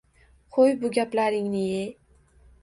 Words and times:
Qo`y, 0.55 0.71
bu 0.83 0.91
gaplarni-e 0.95 1.85